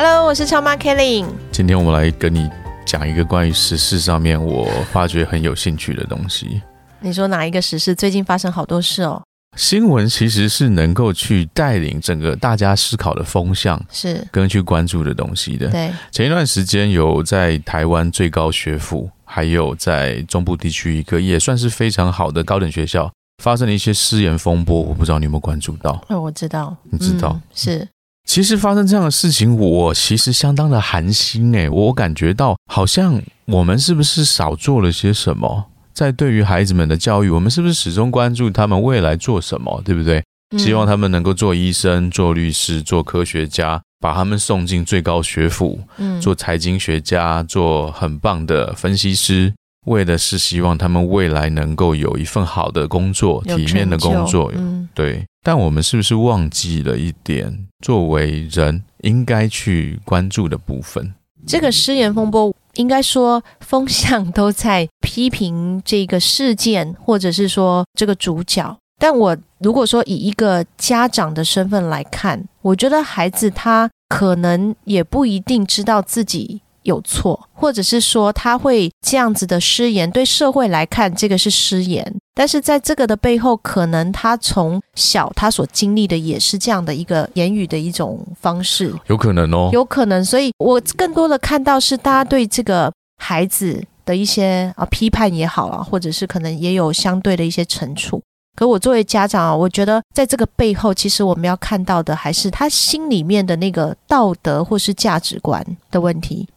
[0.00, 1.26] Hello，我是超妈 Kelly。
[1.50, 2.48] 今天我们来跟你
[2.86, 6.62] 讲一个关于时事上面我发觉很有兴趣的东西。
[7.00, 7.96] 你说哪一个时事？
[7.96, 9.20] 最近发生好多事哦。
[9.56, 15.68] 新闻其实是能够去带领整个大家思考的风向，是跟去关注的东西的。
[15.68, 23.10] 对，前一段时间有在台湾最高学府，还有在中部地区一个也算是非常好的高等学校，
[23.42, 24.80] 发生了一些失言风波。
[24.80, 26.00] 我不知道你有没有关注到？
[26.08, 27.88] 哦，我知道，你知道是。
[28.28, 35.64] 其实发生这样的事情，我其实相当的寒心诶，我感觉到好像我们是不是少做了些什么？
[35.94, 40.22] 在对于孩子们的教育，我们是不是始终关注他们未来做什么，对不对？
[40.58, 49.54] 希望他们能够做医生、做律师、做科学家，把他们送进最高学府，嗯，做财经学家，做很棒的分析师。
[49.86, 54.52] 为的是希望他们未来能够有一份好的工作，体面的工作，
[54.98, 55.24] 对。
[55.44, 61.14] 但我们是不是忘记了一点，作为人应该去关注的部分？
[61.46, 68.76] 这个失言风波，应该说风向都在批评这个事件，或者是说这个主角。
[69.00, 76.60] 但我如果说以一个家长的身份来看，我觉得孩子他可能也不一定知道自己。
[76.82, 90.24] 有错，或者是说他会这样子的失言，对社会来看这个是失言，但是在这个的背后，可能他从小他所经历的也是这样的一个言语的一种方式，有可能哦，有可能。
[90.24, 98.22] 所以我更多的看到是大家对这个孩子的一些啊批判也好啊，或者是可能也有相对的一些惩处。
[98.56, 106.48] 可我作为家长啊，我觉得在这个背后，其实我们要看到的还是他心里面的那个道德或是价值观的问题。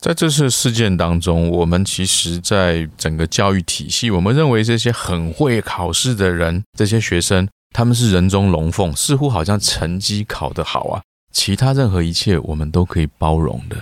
[0.00, 13.76] 在这次事件当中，我们其实，在整个教育体系，我们认为这些很会考试的人，这些学生，他们是人中龙凤，似乎好像成绩考得好啊，其他任何一切我们都可以包容的。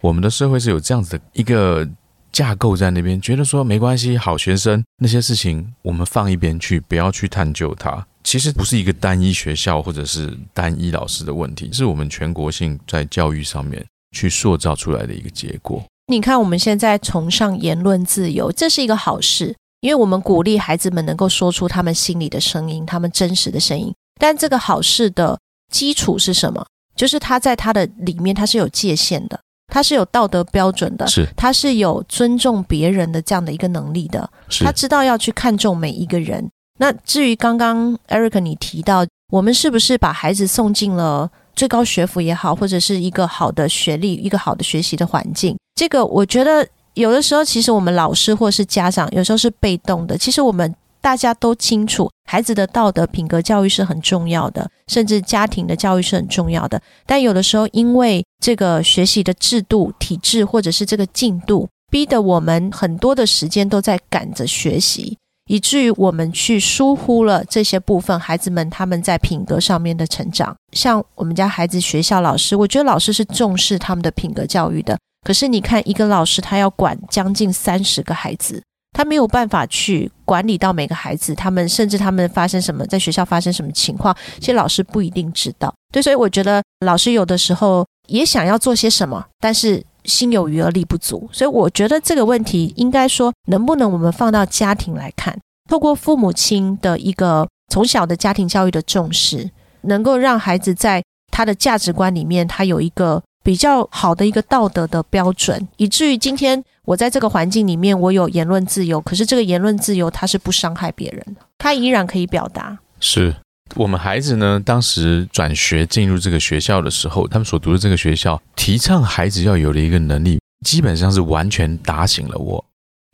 [0.00, 1.88] 我们的社会是有这样子的一个
[2.32, 8.04] 架构在那边，觉得说没关系，好学生那些事情我们放一边去，不要去探究它。
[8.24, 13.86] 其实不是一个单一学校或者是单一老师的问题，是我们全国性在教育上面。
[14.12, 15.82] 去塑造出来的一个结果。
[16.06, 23.94] 你看，我们现在崇尚言论自由，这是一个好事，因为我们鼓励孩子们能够说出他们心里的声音，他们真实的声音。
[24.18, 25.38] 但这个好事的
[25.72, 26.66] 基础是什么？
[26.96, 29.40] 就是他在他的里面，他是有界限的，
[29.72, 34.28] 他是有道德标准的，是他是有尊重别人的这样的一个能力的。
[34.58, 36.50] 他知道要去看重每一个人。
[36.78, 41.30] 那至于刚刚 Eric 你提到，我们是不是把孩子送进了？
[41.60, 50.16] 最高学府也好，或者是一个好的学历、一个好的学习的环境，这个我觉得有的时候，其实我们老师或是家长有时候是被动的。
[50.16, 56.80] 其实我们大家都清楚，孩子的道德品格教育是很重要的，甚至家庭的教育是很重要的。
[57.04, 65.18] 但有的时候，因为这个学习的制度、体制，或者是这个进度，逼得我们很多的时间都在赶着学习。
[65.50, 70.54] 以至于我们去疏忽了这些部分，孩子们他们在品格上面的成长。
[70.70, 74.96] 像我们家孩子学校老师，我觉得老师是重视他们的品格教育的。
[75.26, 78.62] 可是你看，一个老师他要管将近三十个孩子，
[78.92, 85.74] 他没有办法去管理到每个孩子，他们甚至他们发生什么，在学校发生什么情况，其实老师不一定知道。
[85.92, 91.28] 对，所以我觉得老师有的时候也想要做些什么，但是心有余而力不足。
[91.32, 95.38] 所以我觉得这个问题应该说，能不能我们放到家庭来看？
[95.68, 99.50] 透过父母亲的一个从小的家庭教育的重视，
[99.82, 112.78] 能够让孩子在他的价值观里面，他有一个比较好的一个道德的标准，以至于今天我在这个环境里面，我有言论自由，可是这个言论自由它是不伤害别人的，他依然可以表达。
[112.98, 113.34] 是
[113.76, 122.64] 我们孩子呢，当时转学进入这个学校的时候，他们所读的这个学校提倡孩子要有的一个能力，基本上是完全打醒了我。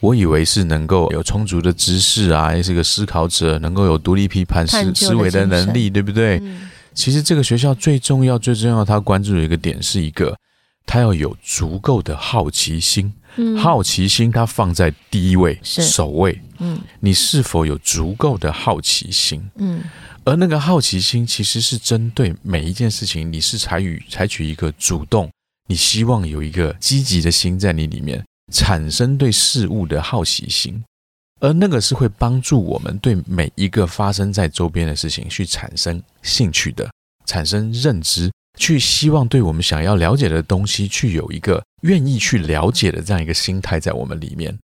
[0.03, 6.43] 我以为是能够有充足的知识啊，也是个思考者，能够有独立批判思思维的能力，对不对？
[6.94, 10.37] 其实这个学校最重要、最重要，他关注的一个点是一个，
[10.85, 13.12] 他要有足够的好奇心。
[13.59, 16.41] 好奇心他放在第一位、首位。
[16.59, 19.47] 嗯，你是否有足够的好奇心？
[19.56, 19.82] 嗯，
[20.26, 25.31] 而那个好奇心其实是针对每一件事情，你是采取采取一个主动。
[25.69, 30.82] 你希望有一个积极的心在你里面，产生对事物的好奇心，
[31.40, 36.90] 而那个是会帮助我们对每一个发生在周边的事情去产生兴趣的，
[37.25, 38.28] 产生认知，
[38.58, 44.58] 去希望对我们想要了解的东西去有一个愿意去了解的这样一个心态在我们里面。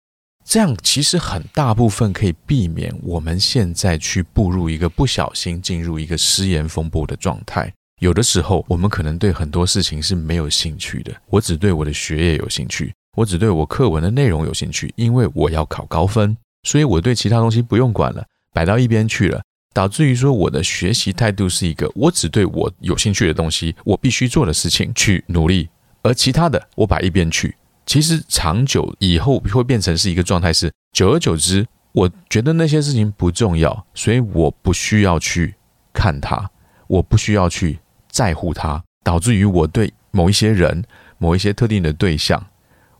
[0.45, 7.73] 这样其实很大部分可以避免我们现在去步入一个不小心进入一个失言风波的状态。
[8.01, 11.13] 有的时候，我们可能对很多事情是没有兴趣的。
[11.27, 19.41] 我只对我的学业有兴趣，我只对我课文的内容有兴趣，因为我要考高分，所以我对其他东西不用管了，摆到一边去了，
[19.73, 25.69] 导致于说我的学习态度是一个我只对我有兴趣的东西，我必须做的事情去努力，
[26.01, 27.55] 而其他的我摆一边去。
[27.85, 35.53] 其实长久以后会变成是一个状态，是久而久之，我觉得那些事情不重要，所以我不需要去
[35.91, 36.49] 看它，
[36.87, 40.83] 我不需要去在乎它，导致于我对某一些人、
[41.17, 42.43] 某一些特定的对象，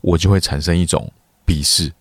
[0.01, 1.11] 我就会产生一种
[1.45, 1.91] 鄙视，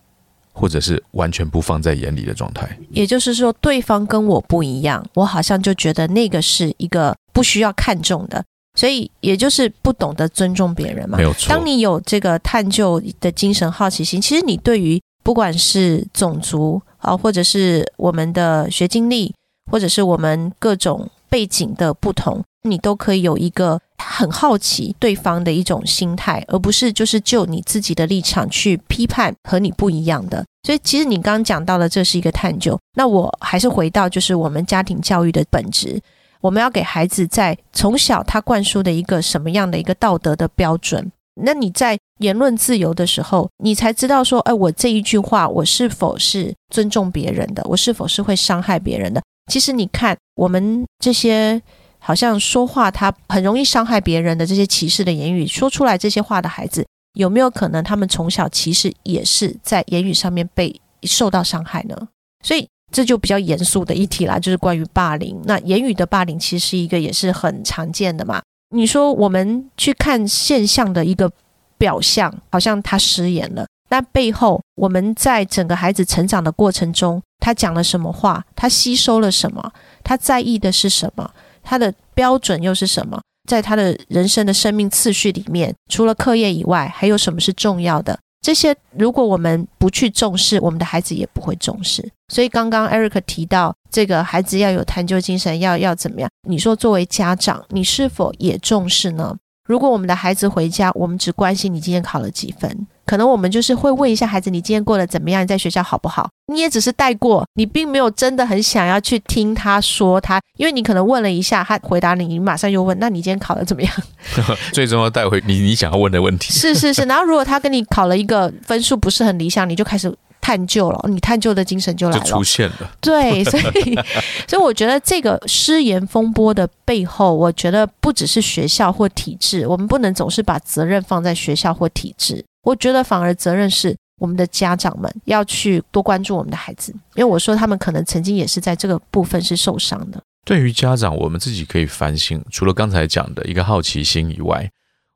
[0.53, 2.79] 或者是完全不放在眼里的状态。
[2.91, 8.45] 也就是说，对方跟我不一样，我好像就觉得那个是一个不需要看重的。
[8.83, 11.17] 所以，也就是不懂得尊重别人嘛。
[11.17, 11.49] 没有错。
[11.49, 19.33] 当你有这个探究的精神、好奇心，其实你对于不管是种族啊，或者是我们的学经历，
[19.71, 30.45] 或者是我们各种背景的不同，你都可以有一个很好奇对方的一种心态，而不是就是就你自己的立场去批判和你不一样的。
[30.67, 32.77] 所以，其实你刚刚讲到的，这是一个探究。
[32.97, 36.01] 那我还是回到就是我们家庭教育的本质。
[36.43, 41.11] 我们要给孩子在从小他灌输的一个什么样的一个道德的标准？
[41.41, 47.63] 那你在言论自由的时候，你才知道说，哎，我这一句话我是否是尊重别人的？
[47.67, 49.23] 我是否是会伤害别人的？
[49.51, 51.63] 其实你看，我们这些
[51.99, 56.85] 好像说话他很容易伤害别人的这些歧视的言语，说出来这些话的孩子，
[57.15, 62.09] 有没有可能他们从小其实也是在言语上面被受到伤害呢？
[62.43, 62.69] 所以。
[62.93, 65.41] 这就比较严肃的一题啦，就是关于霸凌。
[65.45, 68.43] 那言语的霸凌其实是一个也是很常见的嘛。
[68.75, 71.31] 你说我们去看现象的一个
[71.77, 79.73] 表象，好像他失言了，但背后我们在整个孩子成长的过程中，他讲了什么话，他吸收了什么，
[80.05, 81.31] 他在意的是什么，
[81.63, 83.21] 他的标准又是什么？
[83.49, 88.19] 在他的人生的生命次序里面，除了课业以外，还有什么是重要的？
[88.43, 92.07] 这些如果我们不去重视，我们的孩子也不会重视。
[92.29, 96.29] 所以刚刚 Eric 提到这个孩子要有探究精神，要要怎么样？
[96.49, 99.37] 你说作为家长，你是否也重视呢？
[99.65, 102.87] 如果我们的孩子回家，我们只关心你今天考了几分。
[103.05, 105.43] 可能我们就是会问一下孩子，你今天过得怎么样？
[105.43, 106.29] 你在学校好不好？
[106.53, 113.93] 你也只是带过，你并没有真的很想要去听他说他，因为你可能问了一下，他回答你，你马上又问，那你今天考得怎么样？
[114.73, 116.53] 最终要带回你你想要问的问题。
[116.53, 122.91] 是是是，然后如果他跟你考了一个分数不是很理想，你就开始探究了，你探究的精神就来了，出现了。
[123.01, 123.99] 对，所以
[124.47, 132.45] 所以我觉得这个失言风波的背后，我觉得不只是学校或体制，我们不能总是把责任放在学校或体制。
[132.63, 140.23] 我觉得反而责任是我们的家长们要去多关注我们的孩子，因为我说他们可能曾经也是在这个部分是受伤的。
[140.45, 144.71] 对于家长，我们自己可以反省，除了刚才讲的一个好奇心以外，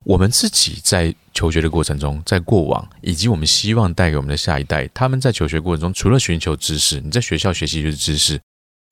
[0.04, 8.40] 我们自己在求学的过程中，在过往以及我们希望带给我们的下一代，他们在求学过程中，除了寻求知识，你在学校学习就是知识，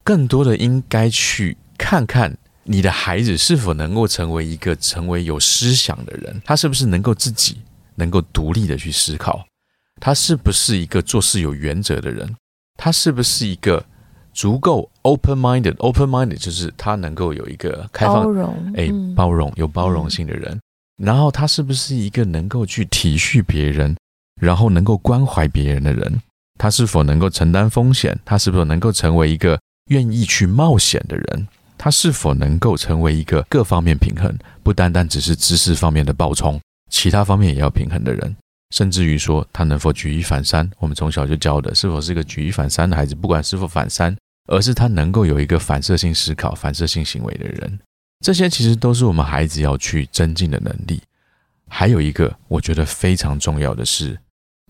[0.03, 7.59] 更多的应该去看看你的孩子是否能够成为一个成为有思想的人，他是不是能够自己。
[7.95, 9.45] 能够独立的去思考，
[10.01, 12.35] 他是不是一个做事有原则的人？
[12.77, 13.85] 他是不是一个
[14.33, 20.59] 足够 open minded？open minded 就是他能够有一个开放、包容哎，包容有包容性的人。
[20.97, 23.97] 然后他是不是一个能够去体恤别人，
[24.41, 26.21] 然后能够关怀别人的人？
[26.59, 28.17] 他是否能够承担风险？
[28.25, 31.49] 他是否能够成为一个愿意去冒险的人？
[31.77, 34.33] 他是否能够成为一个各方面平衡，
[34.63, 36.61] 不单单只是知识方面的爆冲？
[36.95, 38.37] 其他方面也要平衡的人，
[38.71, 47.81] 甚至于说他能否举一反三，我们从小就教的，是否是一个举一反三的孩子，不管是否反三，而是他能够有一个反射性思考、反射性行为的人，
[48.25, 51.03] 这些其实都是我们孩子要去增进的能力。
[51.69, 54.17] 还有一个我觉得非常重要的是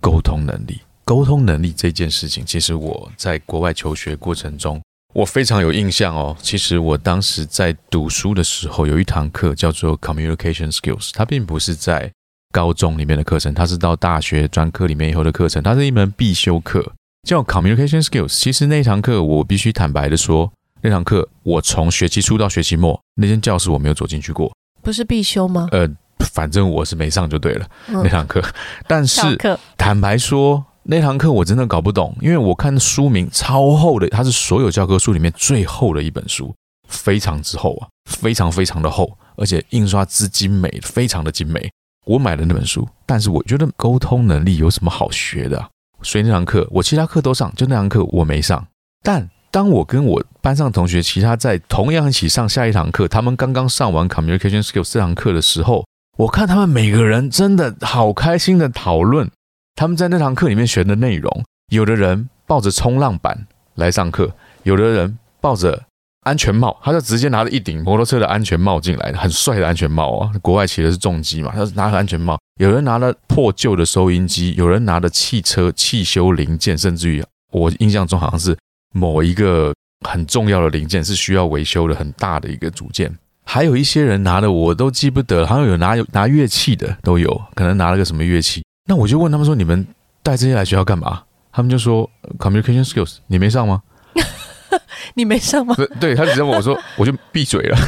[0.01, 0.81] 沟通能力。
[1.05, 4.81] 沟通能力这件事情，其实我在国外求学过程中。
[5.15, 6.37] 我非常有印象哦。
[6.43, 12.11] 其实我当时在读书的时候，有一堂课叫做 Communication Skills，它并不是在
[12.53, 15.63] 高中里面的课程，它是到大学专科里面以后的课程。
[15.63, 16.93] 它是一门必修课，
[17.23, 18.35] 叫 Communication Skills。
[18.35, 20.53] 其实那堂课，我必须坦白的说，
[20.83, 24.53] 那堂课我从学期初到学期末，那间教室我没有走进去过。
[24.83, 25.69] 不是必修吗？
[25.71, 28.43] 呃，反正我是没上就对了那堂课。
[28.89, 29.39] 但是
[29.79, 36.55] 坦白说，那堂课我真的搞不懂，因为我看书名超厚的，它是所有教科书里面最厚的一本书，
[36.89, 41.71] 非常之厚啊，非常非常的厚，而且印刷之精美，非常的精美。
[42.05, 45.71] 我买了那本书，但是我觉得沟通能力有什么好学的？
[46.03, 48.67] 所以那堂课我其他课都上，就那堂课我没上。
[49.03, 55.87] 但当我跟我班上同学其他在同样一起上下一堂课，他们刚刚上完 communication skills 这堂课的时候，
[56.19, 59.31] 我看他们每个人真的好开心的讨论
[59.75, 61.45] 他们在那堂课里面学的内容。
[61.73, 65.85] 有的人抱着冲浪板来上课，有的人抱着。
[66.25, 70.33] 安全帽，他就直接拿着一顶摩托车的安全帽进来的，很帅的安全帽啊！
[70.41, 72.39] 国外骑的是重机嘛，他是拿着安全帽。
[72.59, 78.57] 有人拿了破旧的收音机，有人拿了汽车汽修零件，甚至于我印象中好像是
[78.95, 79.75] 某一个
[80.09, 83.15] 很重要的零件是需要维修的很大的一个组件。
[83.45, 88.65] 还有一些人拿的我都记不得，好像有拿有拿乐器的都有，可能拿了个什么乐器。
[88.87, 89.87] 那我就问他们说：“你们
[90.23, 91.23] 带这些来学校干嘛？”
[91.53, 93.83] 他们就说：“Communication skills，你没上吗？”
[95.15, 95.75] 你没上吗？
[96.01, 97.79] 对他直接问我说， 我就闭嘴了。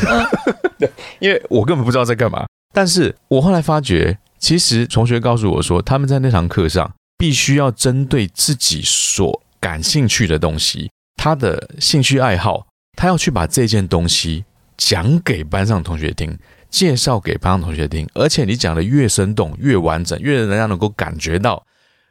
[1.18, 2.46] 因为我根本不知道在干嘛。
[2.72, 14.44] 但是我后来发觉，其实同学告诉我说，他们在那堂课上必须要针对自己所感兴趣的东西，他的兴趣爱好，他要去把这件东西
[14.76, 16.38] 讲给班上同学听，
[16.76, 18.06] 介绍给班上同学听。
[18.12, 21.64] 而且你讲的越生动、越完整，越能让人家能够感觉到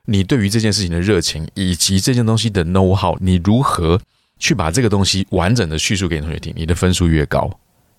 [0.06, 4.02] 你对于这件事情的热情，以及这件东西的 know how，你如何。
[4.38, 7.50] 去把这个东西完整的叙述给同学听，你的分数越高，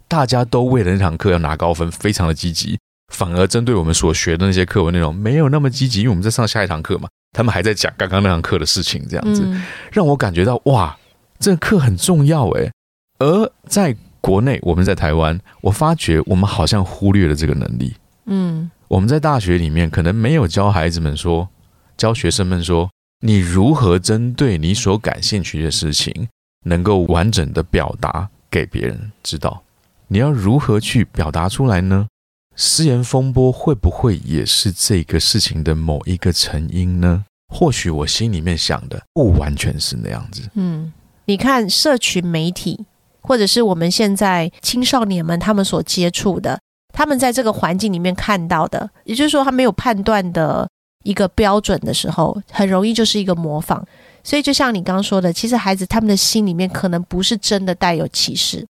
[0.07, 2.79] 大家都为了那堂课要拿高分，非常的积极，
[3.11, 9.51] 反而针对我们所学的那些课文内容没有那么积极，因为我们在上下一堂课嘛，他们还在讲刚刚那堂课的事情，这样子
[9.91, 10.95] 让我感觉到哇，
[11.39, 12.71] 这个课很重要诶。
[13.19, 17.95] 而在国内，我们在台湾，我发觉我们好像忽略了这个能力。
[18.25, 21.49] 嗯，我们在大学里面可能没有教孩子们说，
[21.97, 22.91] 教学生们说。
[23.21, 26.29] 你如何针对你所感兴趣的事情，
[26.65, 29.63] 能够完整的表达给别人知道？
[30.09, 32.09] 你要如何去表达出来呢？
[32.57, 37.25] 私言风波会不会也是这个事情的某一个成因呢？
[37.49, 40.43] 或许我心里面想的不完全是那样子。
[40.55, 40.93] 嗯，
[41.25, 42.87] 你看社群媒体，
[43.27, 46.59] 或者是我们现在青少年们他们所接触的，
[46.95, 50.69] 他们在这个环境里面看到的，也就是说，他没有判断的。
[51.05, 53.81] 一个标准的时候，很容易就是一个模仿。
[54.25, 58.67] 所以，就像你刚刚说的，其实孩子他们的心里面可能不是真的带有歧视，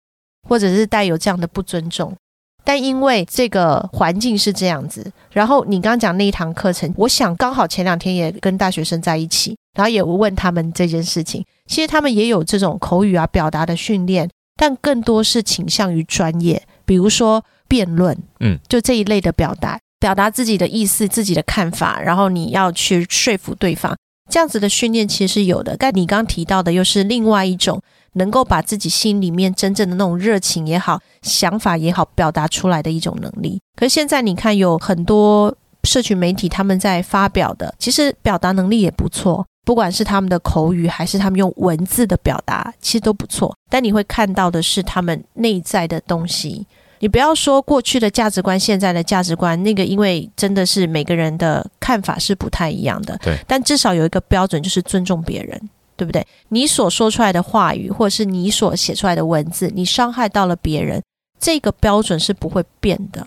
[0.46, 2.14] 或者是带有这样的不尊重。
[2.62, 11.42] 但因为这个环境是这样子，然后你刚刚讲那一堂课程，我想刚好前两天也跟大学生在一起，然后也问他们这件事情。
[11.64, 19.78] 其实他们也有这种口语啊表达的训练，但更多是倾向于专业，比如说辩论，嗯，就这一类的表达。
[19.98, 23.96] 表达自己的意思、自己的看法，然后你要去说服对方，
[24.30, 25.74] 这样子的训练其实是有的。
[25.74, 27.80] 但你刚提到的又是另外一种，
[28.12, 33.58] 能够把自己心里面真正的那种热情也好、想法也好表达出来的一种能力。
[33.74, 35.56] 可是现在你看，有很多
[35.86, 43.56] 社群媒体他们在发表的，其实表达能力也不错，不管是他们的口语还是他们用文字的表达，其实都不错。
[43.70, 46.66] 但你会看到的是他们内在的东西。
[46.98, 53.16] 你不要说过去的价值观，现在的价值观，那个因为真的是每个人的看法是不太一样的。
[53.18, 55.60] 对，但至少有一个标准，就是尊重别人，
[55.94, 56.26] 对不对？
[56.48, 61.02] 你所说出来的话语，或者是你所写出来的文字，你伤害到了别人，
[61.38, 63.26] 这个标准是不会变的。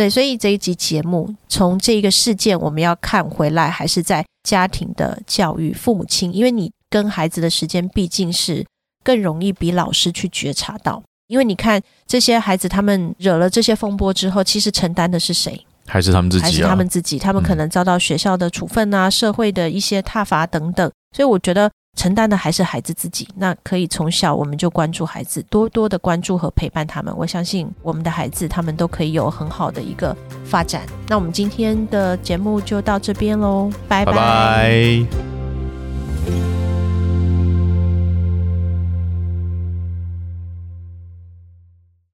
[0.00, 8.64] 对，所以这一集节目从这个事件，我们要看回来，还是在家庭的教育，父母亲，因为你跟孩子的时间毕竟是
[9.04, 11.02] 更容易比老师去觉察到。
[11.26, 15.66] 因为你看这些孩子，他们惹了这些风波之后，其实承担的是谁？
[15.86, 16.44] 还是他们自己？
[16.44, 17.18] 还是他们自己？
[17.18, 20.90] 他们可能遭到学校的处分啊，社会的一些挞伐等等。
[21.14, 23.28] 所以我觉得承担的还是孩子自己。
[23.36, 27.14] 那可以从小我们就关注孩子，多多的关注和陪伴他们。
[27.16, 30.82] 我相信我们的孩子，他们都可以有很好的一个发展。
[31.08, 35.29] 那我们今天的节目就到这边喽，拜拜。